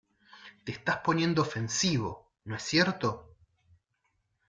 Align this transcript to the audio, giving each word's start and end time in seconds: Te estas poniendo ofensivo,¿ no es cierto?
Te 0.65 0.71
estas 0.77 0.97
poniendo 1.09 1.43
ofensivo,¿ 1.43 2.31
no 2.45 2.55
es 2.55 2.63
cierto? 2.63 3.35